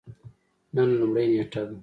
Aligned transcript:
نن 0.75 0.87
لومړۍ 0.99 1.25
نیټه 1.33 1.61
ده 1.67 1.75